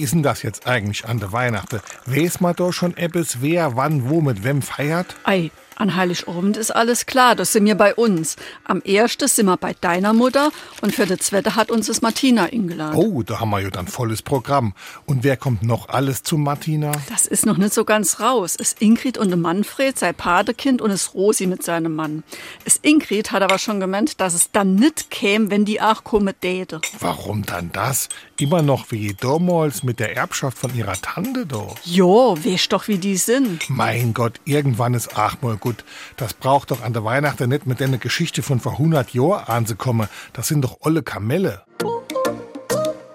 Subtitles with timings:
[0.00, 1.80] ist denn das jetzt eigentlich an der Weihnachten?
[2.06, 5.16] Weiß man doch schon etwas, wer wann wo mit wem feiert?
[5.24, 8.36] Ei, an Heiligabend ist alles klar, das sind wir bei uns.
[8.64, 10.50] Am ersten sind wir bei deiner Mutter
[10.80, 12.96] und für das zweite hat uns das Martina eingeladen.
[12.96, 14.74] Oh, da haben wir ja dann volles Programm.
[15.06, 16.92] Und wer kommt noch alles zu Martina?
[17.08, 18.56] Das ist noch nicht so ganz raus.
[18.58, 22.22] Es Ingrid und der Manfred, sein Patekind und es Rosi mit seinem Mann.
[22.64, 26.34] Es Ingrid hat aber schon gemeint, dass es dann nicht käme, wenn die auch kommen
[26.40, 26.80] täte.
[27.00, 28.08] Warum dann das?
[28.38, 31.76] Immer noch wie damals mit der Erbschaft von ihrer Tante doch.
[31.84, 33.68] Jo, weißt doch, wie die sind.
[33.68, 35.84] Mein Gott, irgendwann ist auch mal gut.
[36.16, 40.08] Das braucht doch an der Weihnachten nicht mit einer Geschichte von vor 100 Jahren anzukommen.
[40.34, 41.62] Das sind doch olle Kamelle.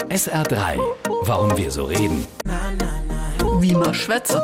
[0.09, 0.79] SR3.
[1.21, 2.25] Warum wir so reden.
[3.59, 4.41] Wie man schwätze.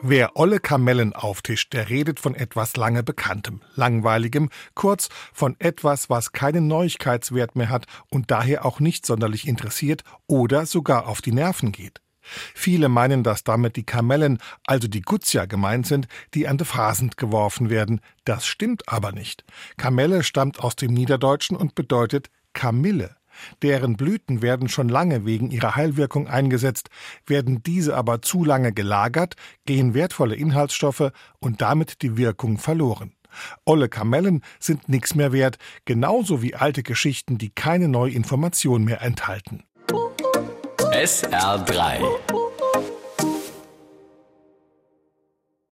[0.00, 6.32] Wer olle Kamellen auftischt, der redet von etwas lange Bekanntem, Langweiligem, kurz von etwas, was
[6.32, 11.72] keinen Neuigkeitswert mehr hat und daher auch nicht sonderlich interessiert oder sogar auf die Nerven
[11.72, 12.00] geht.
[12.54, 17.16] Viele meinen, dass damit die Kamellen, also die Guzia gemeint sind, die an de Phasend
[17.16, 18.00] geworfen werden.
[18.24, 19.44] Das stimmt aber nicht.
[19.76, 23.16] Kamelle stammt aus dem Niederdeutschen und bedeutet Kamille.
[23.62, 26.88] Deren Blüten werden schon lange wegen ihrer Heilwirkung eingesetzt,
[27.26, 33.12] werden diese aber zu lange gelagert, gehen wertvolle Inhaltsstoffe und damit die Wirkung verloren.
[33.64, 39.02] Olle Kamellen sind nix mehr wert, genauso wie alte Geschichten, die keine neue Information mehr
[39.02, 39.64] enthalten.
[40.96, 42.45] SR3.